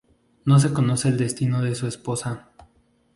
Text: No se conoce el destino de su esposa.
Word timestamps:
No 0.45 0.57
se 0.57 0.73
conoce 0.73 1.09
el 1.09 1.17
destino 1.17 1.61
de 1.61 1.75
su 1.75 1.85
esposa. 1.85 2.49